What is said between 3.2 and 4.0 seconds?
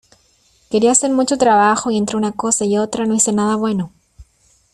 nada bueno.